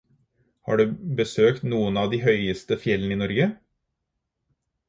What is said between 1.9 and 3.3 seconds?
av de høyeste fjellene i